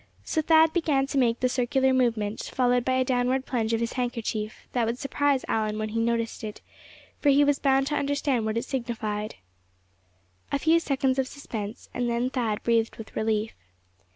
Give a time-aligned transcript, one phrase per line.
[0.23, 3.93] So Thad began to make the circular movement, followed by a downward plunge of his
[3.93, 6.59] handkerchief, that would surprise Allan when he noticed it,
[7.19, 9.35] for he was bound to understand what it signified.
[10.51, 13.53] A few seconds of suspense, and then Thad breathed with relief.